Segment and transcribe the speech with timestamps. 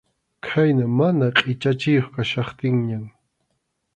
[0.47, 3.05] Khayna mana qʼichachiyuq kachkaptinñan.